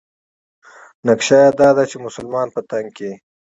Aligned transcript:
نقشه 1.07 1.37
یې 1.43 1.49
دا 1.59 1.69
ده 1.77 1.83
چې 1.89 1.97
مسلمانان 2.05 2.47
په 2.55 2.61
تنګ 2.69 2.87
کړي. 2.97 3.13